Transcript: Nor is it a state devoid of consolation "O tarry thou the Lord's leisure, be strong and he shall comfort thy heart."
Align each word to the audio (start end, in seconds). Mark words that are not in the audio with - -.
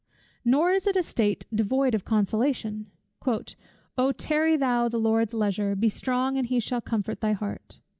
Nor 0.43 0.71
is 0.71 0.87
it 0.87 0.95
a 0.95 1.03
state 1.03 1.45
devoid 1.53 1.93
of 1.93 2.05
consolation 2.05 2.87
"O 3.99 4.11
tarry 4.11 4.57
thou 4.57 4.89
the 4.89 4.97
Lord's 4.97 5.35
leisure, 5.35 5.75
be 5.75 5.89
strong 5.89 6.37
and 6.39 6.47
he 6.47 6.59
shall 6.59 6.81
comfort 6.81 7.21
thy 7.21 7.33
heart." 7.33 7.81